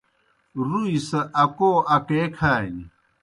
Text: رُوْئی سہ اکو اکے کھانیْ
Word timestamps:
رُوْئی 0.67 0.97
سہ 1.07 1.19
اکو 1.43 1.71
اکے 1.95 2.21
کھانیْ 2.35 2.83